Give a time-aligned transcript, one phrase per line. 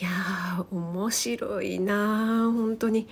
[0.00, 3.06] いやー面白いな本当に。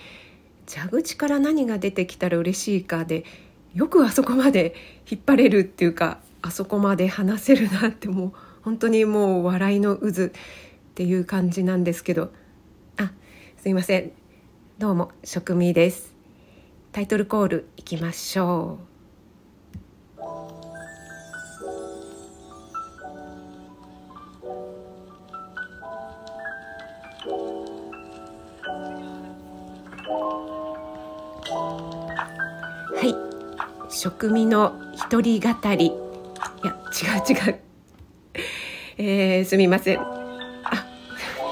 [0.69, 3.25] 蛇口から何が出てきたら嬉しいかで
[3.75, 4.75] よくあそこまで
[5.11, 8.33] 引っ張れるっていうかあそこまで話せるなってもう
[8.63, 10.31] 本当にもう笑いの渦っ
[10.95, 12.33] ていう感じなんですけど。
[12.97, 13.13] あ
[13.59, 14.13] すいません。
[14.79, 16.15] どうも食味です。
[16.91, 18.92] タイトルコールいきましょう。
[34.03, 35.87] 食味の一人語り。
[35.87, 35.91] い
[36.65, 37.61] や違う違う。
[38.99, 40.01] えー、すみません。
[40.01, 40.05] あ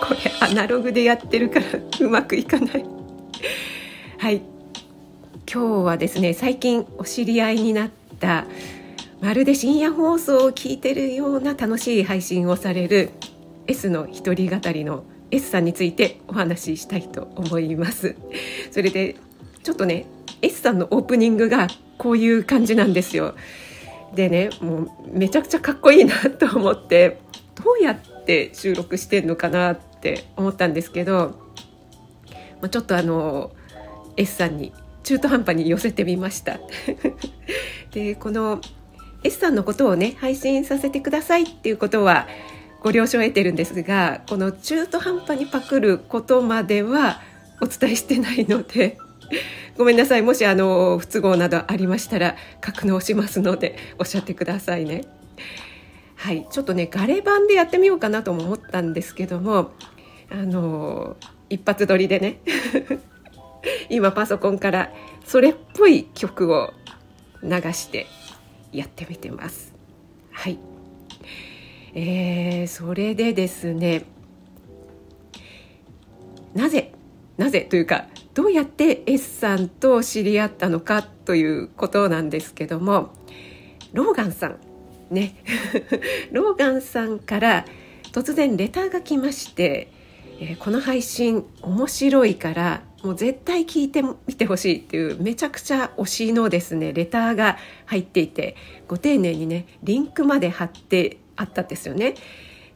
[0.03, 1.67] これアナログでやってるから
[2.01, 2.85] うまくいかない。
[4.19, 4.43] はい。
[5.49, 8.47] 今日はですね最近お知り合いになった
[9.21, 13.11] まるで深夜放送を聞いてるような楽しい配信をされる
[13.69, 18.17] S の一人語りの S さんについてお話ししたいと思います。
[18.73, 19.15] それで
[19.63, 20.07] ちょっとね
[20.43, 21.69] S さんのオープニングが
[22.01, 23.35] こういう感じなんですよ。
[24.15, 27.21] でねもうめちゃくちゃかっこいいなと思って
[27.55, 31.39] どうやって収録してんのかなって思ったんですけど、
[32.63, 33.53] まあ、ちょっとあの
[34.17, 34.73] S さんに
[35.05, 36.59] 中途半端に寄せてみました。
[37.93, 38.63] でこの
[39.23, 42.27] S さんのことをね配信させてくださいっていうことは
[42.83, 47.21] ご了承を得てるんですがこの中途半端にパクることまでは
[47.61, 48.97] お伝えしてないので
[49.77, 55.03] ごめんなさいもしあの不都合などありましたら格納しますのでおっしゃってくださいね。
[56.17, 59.71] はいちょっとねガレ版でやってみようかなとも思ったんですけども
[60.31, 61.17] あの
[61.49, 62.41] 一発撮りでね
[63.89, 64.93] 今パソコンから
[65.25, 66.75] それっぽい曲を
[67.43, 68.07] 流して
[68.71, 69.75] やってみてます。
[70.31, 70.59] はい
[71.95, 74.05] えー、それでですね
[76.55, 76.93] なぜ
[77.41, 83.15] なぜというかどうやって S さんと知り合ったのかということなんですけども
[83.95, 84.59] ローガンさん
[85.11, 85.37] ね
[86.33, 87.65] ローガンさんから
[88.13, 89.91] 突然レターが来まして、
[90.39, 97.57] えー、この配信面白いからもう絶対聞いてみてほしいっていうめちゃくちゃ推しのですねレターが
[97.87, 98.55] 入っていて
[98.87, 102.17] ご丁寧にねリンクまで貼ってあったんですよね。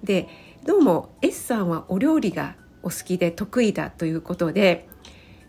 [0.03, 0.27] で
[0.65, 4.87] どうも S さんはお料理がお好きで得意だということで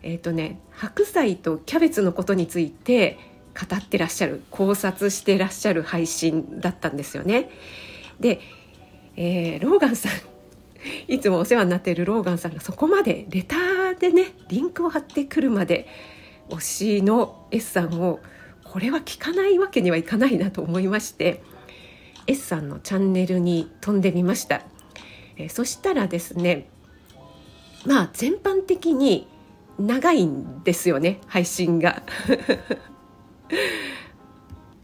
[0.02, 3.18] えっ、ー、とね白菜とキャベツのことについて
[3.56, 7.50] 語ってらっしゃる考察してらっしゃる配信だったんですよね。
[8.20, 8.40] で、
[9.16, 10.12] えー、ローガンさん
[11.08, 15.86] いつもお世話になっているローガンさんがそこまでレターでねリンクを貼ってくるまで
[16.50, 18.20] 推しの S さんを
[18.62, 21.42] これは聞かないわけにはいかないなと思いまして
[22.26, 24.62] S さんのチャンネルに飛んでみました。
[25.38, 26.68] えー、そしたらですね
[27.86, 29.28] まあ全般的に
[29.78, 32.02] 長いんですよね配信が。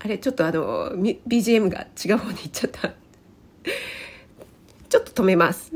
[0.05, 2.93] あれちょっとあの BGM が違う方に行っちゃった。
[4.89, 5.73] ちょっと止めます。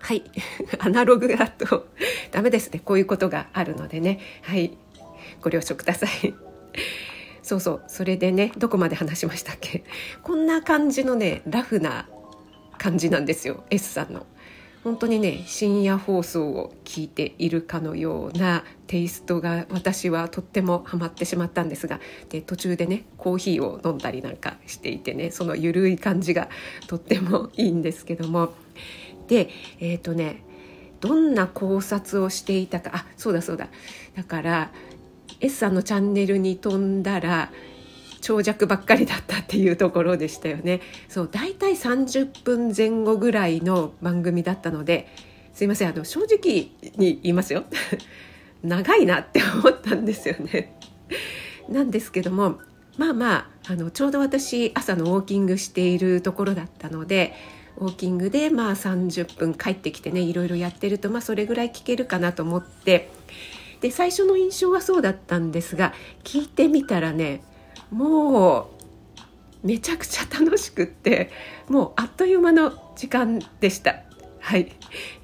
[0.00, 0.24] はい。
[0.78, 1.88] アナログだと
[2.30, 2.80] ダメですね。
[2.84, 4.20] こういうことがあるのでね。
[4.42, 4.76] はい。
[5.42, 6.34] ご了承ください。
[7.42, 7.82] そうそう。
[7.88, 9.84] それでねどこまで話しましたっけ？
[10.22, 12.08] こんな感じのねラフな
[12.80, 14.26] 感じなんですよ S さんの。
[14.82, 26.48] 本当にね深夜放送を聞いているかのようなテイストが私はとってもハマってしまったんですがで途中でねコーヒーを飲んだりなんかしていてねそのゆるい感じが
[26.86, 28.54] とってもいいんですけども。
[29.28, 30.42] でえっ、ー、とね
[31.00, 32.90] どんな考察をしていたか。
[32.94, 33.68] あそうだそうだ。
[34.16, 34.70] だから
[35.40, 37.52] S さんのチャンネルに飛んだら
[38.30, 40.80] 長尺ばっかりだったっていうところでしたよね。
[41.08, 45.08] そう大体30分前後ぐらいの番組だったので
[45.52, 47.64] すいませんあの正直に言いますよ。
[48.62, 50.76] 長いなって思ったんですよね。
[51.68, 52.60] なんですけども
[52.96, 57.34] まあまああのちょうど私朝のウォーキングしているところだったので
[57.78, 63.10] ウォーキングでまあ30分帰ってきてねいろいろやってるとまあそれぐらい聞けるかなと思って。
[63.80, 67.40] で最初の印象はそうだったんですが聞いてみたらね
[67.90, 68.70] も
[69.62, 71.30] うめちゃくちゃ楽しくって
[71.68, 73.96] もうあっという間の時間でした。
[74.42, 74.72] はい、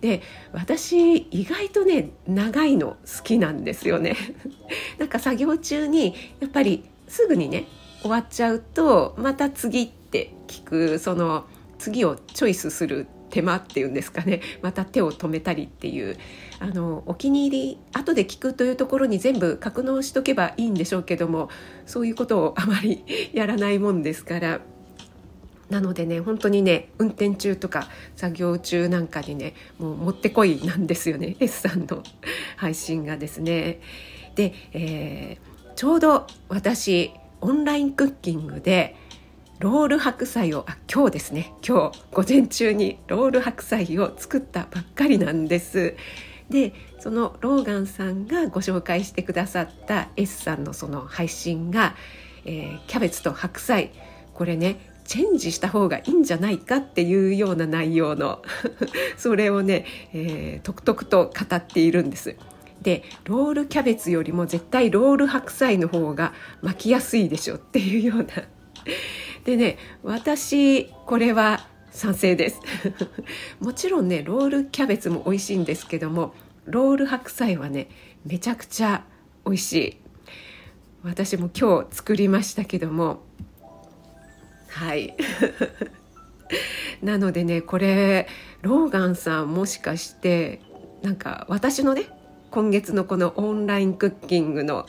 [0.03, 0.21] で
[0.53, 4.17] 私意外とね長いの好きなんですよね。
[4.99, 7.65] なんか作業中にやっぱりすぐにね
[8.03, 11.47] 終わっちゃうとまた次って聞くその
[11.79, 14.41] 次をチョイスする手間っていうんですかね。
[14.63, 16.17] また手を止めたりっていう
[16.59, 21.51] あのお気に入り後で聞くというところに全部格納しとけばいいんでしょうけども
[21.85, 23.05] そういうことをあまり
[23.35, 24.61] やらないもんですから。
[25.69, 31.37] なのでね本当にね運転中とか作業中なんかにねもうもってこいなんですよね。
[31.41, 32.03] S さんの
[32.57, 33.81] 配信がですね。
[34.35, 37.11] で、えー、ちょうど私
[37.43, 38.97] オンラインクッキングで
[39.59, 45.97] ロール白菜をあ今日ですね今日午前中にロール白菜を作ったばっかりなんです。
[46.51, 51.97] でそのローガンさんがご紹介してくださった S さんのその配信が、
[52.45, 53.91] えー、キャベツと白菜
[54.35, 58.43] これねチェンジした方がいいんじゃないかっていうような内容の
[59.17, 62.37] それをね、えー、とくとくと語っているんです。
[62.83, 68.27] でロールキャベツよりも絶対ロール白菜の方が巻きやすいでしょっていうような。
[69.47, 72.61] でね私これは賛成です。
[73.61, 76.35] もちろんねロールキャベツも美味しいんですけども
[76.67, 77.89] ロール白菜はね
[78.27, 79.05] めちゃくちゃ
[79.45, 79.97] 美味しい。
[81.05, 83.23] 私も今日作りましたけども。
[84.69, 85.15] はい。
[87.01, 88.27] なのでねこれ
[88.63, 90.61] ローガンさんもしかして
[91.03, 92.03] なんか私のね
[92.51, 94.87] 今月のこのオンラインクッキングの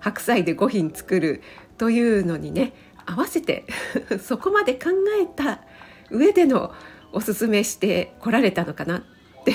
[0.00, 1.40] 白菜で5品作る
[1.78, 2.72] というのにね
[3.06, 3.64] 合わせて
[4.22, 4.90] そこまで考
[5.20, 5.60] えた
[6.10, 6.72] 上での
[7.12, 9.02] おすすめしてこられたのかなっ
[9.44, 9.52] て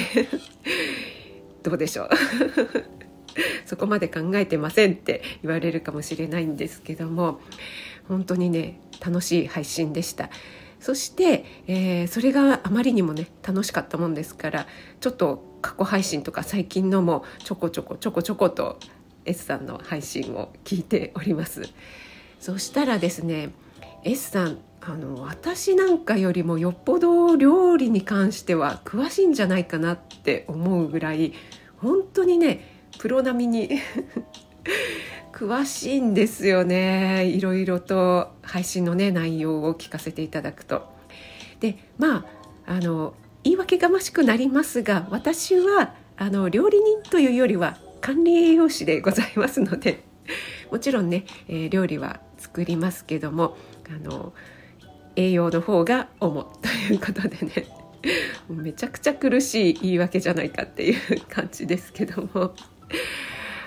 [1.64, 2.10] どうでしょう。
[3.66, 7.40] そこまで考えてませんって言われるかもしれないんですけども
[8.08, 10.30] 本当にね楽しい配信でした。
[10.80, 14.68] そして、えー、それがあまりにもね楽しかったもんですから
[15.00, 18.80] ちょっと過去配信とか最近のもちょこちょこちょこちょこと
[19.26, 21.64] S さんの配信を聞いております。
[22.40, 23.50] そしたらですね
[24.04, 31.34] S さんあの私なんかよりもよっぽど料理に関しては詳しいんじゃないかなって思うぐらい
[31.78, 32.62] 本当にね
[33.00, 33.70] プロ並みに
[35.34, 40.88] 詳しいんですよねいろいろと配信のね内容を聞かせていただくと。
[41.60, 42.26] でま
[42.66, 43.14] ああの
[43.44, 50.04] 言い訳がましくなりますが私はあの料理人というよりは管理栄養士でございますので
[50.72, 53.58] もちろんね、えー、料理は作りますけども
[53.94, 54.34] あの
[55.18, 57.68] 栄養の方が主ということでね
[58.50, 62.54] めちゃくちゃ苦しい言い訳じゃないかっていう感じですけども。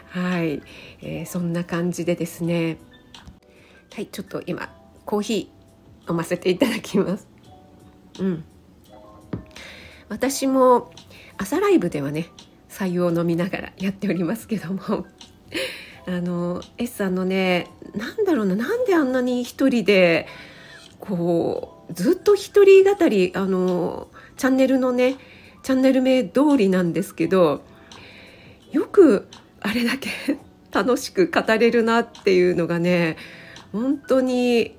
[0.09, 0.63] はい、
[1.03, 2.79] えー、そんな感じでですね。
[3.93, 4.73] はいちょっと今
[5.05, 7.29] コーヒー飲ませていただきます。
[8.19, 8.45] うん。
[10.09, 10.91] 私も
[11.37, 12.29] 朝ライブではね
[12.69, 15.07] 採用を飲みながらやっておりますけども。
[16.07, 20.27] あの S さんのねなんだろうななんであんなに一人で
[20.99, 25.17] こうずっと一人語りあのチャンネルのね
[25.63, 27.63] チャンネル名通りなんですけど
[28.73, 29.29] よく
[29.61, 30.11] あれだけ
[30.73, 33.17] 楽しく語れるなっていうのがね
[33.73, 34.77] 本当に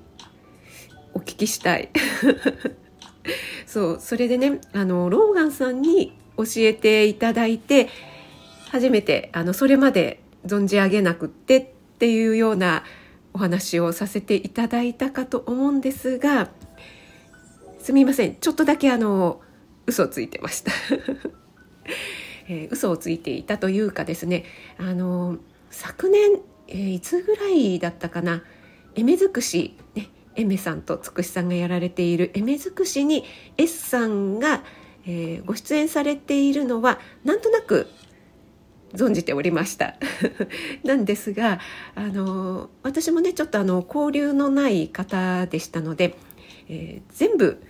[1.14, 1.90] お聞きしたい。
[3.66, 7.88] そうそれでねあのローガンさんに教えていただいて
[8.70, 11.66] 初めてあのそれまで存じ上げなくってっ
[11.98, 12.84] ていうような
[13.34, 16.50] お話をさせていただいたかと思うんですが
[17.82, 18.36] すみません。
[18.36, 19.40] ちょっとだけあの
[19.86, 20.70] 嘘をついてました。
[22.48, 24.44] えー、嘘をついていたというかですね
[24.78, 25.38] あの
[25.70, 28.44] 昨年、えー、いつぐらいだったかな
[28.94, 33.24] エメ尽くし、ね、エメさんとつくしさんがやられているエメ尽くしに
[33.56, 34.62] S さんが、
[35.06, 37.88] えー、ご出演されているのはなんとなく
[38.94, 39.94] 存じておりました。
[40.84, 41.60] なんですが
[41.94, 46.16] あの私もねちょっとあの交流のない方でしたので、
[46.68, 47.62] えー、全部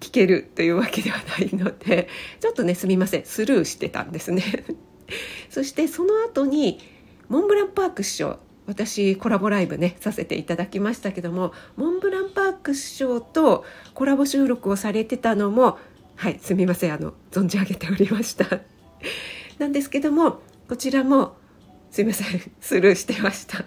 [0.00, 2.08] 聞けるというわけではないので
[2.40, 3.24] ちょっとねすみません。
[3.24, 4.64] スルーしてたんですね。
[5.50, 6.80] そしてその後に
[7.28, 15.78] モンブランパーク師匠私コラボライブねさせていただきましたけどもモンブランパーク師匠とコラボ収録をされてたのも
[16.16, 16.92] はいすみません。
[16.92, 18.60] あの存じ上げておりました。
[19.58, 21.36] なんですけどもこちらも
[21.90, 23.58] すみません スルーしてました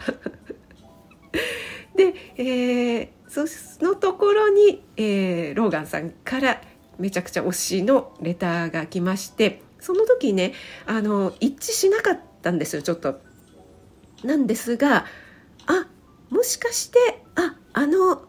[1.96, 6.62] で、えー、そのところに、えー、ローガンさんから
[6.98, 10.54] めちゃくちゃ推しのレターが来ましてその時ね
[10.86, 13.20] あの一致しなかったんですよちょっと。
[14.24, 15.06] なんですが
[15.68, 15.88] あ
[16.32, 16.98] もしかして
[17.36, 18.26] ああの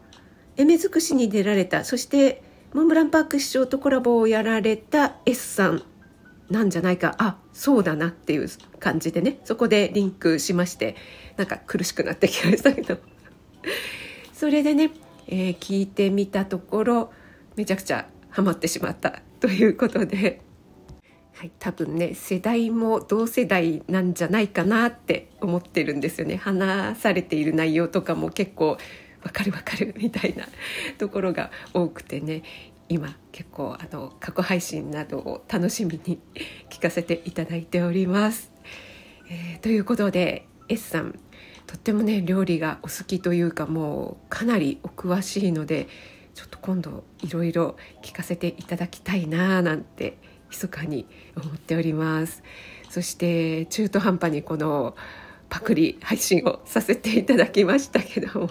[0.59, 2.43] エメ尽くしに出られたそして
[2.75, 5.83] モンブランパーク師匠とコラボをやられた S さん
[6.51, 10.97] なんじゃないかあそうだなっていう感じでねそこでリンクしまして
[11.37, 12.99] なんか苦しくなってきましたけど。
[14.33, 14.91] それでね、
[15.27, 17.13] えー、聞いてみたところ
[17.57, 20.41] めちゃくちゃハマってしまった ということで、
[21.35, 26.37] はい、多分ね世代も同世代なんじゃないかなって思ってるんですよね。
[26.37, 28.79] 話されている内容とかも結構
[29.23, 30.49] わかるわかるみたいな
[30.99, 32.43] ところが多くてね。
[32.89, 36.19] 今結構あの過去配信などを楽しみに
[36.71, 38.51] 聞かせていただいております。
[39.31, 41.19] えー、ということで S さん
[41.67, 45.87] とってもね料理がお好きというかもうかなりお詳しいので
[46.35, 50.17] ちょっと今度いろいろ聞かせていただきたいななんて
[50.51, 52.43] 密かに思っております
[52.89, 54.97] そして中途半端にこの
[55.51, 58.49] パクリ配信をさせていただきましたけども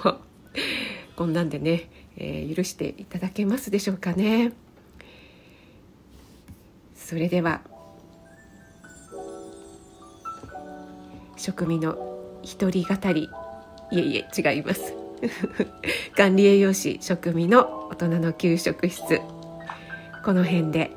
[1.15, 4.51] こんなんでね、えー、許していただけますでしょうかね。
[6.95, 7.61] それでは
[11.37, 13.29] 職味の一人語り。
[13.89, 14.93] いえいえ違います。
[16.17, 19.21] 管理栄養士職味の大人の給食室。
[20.25, 20.91] この辺で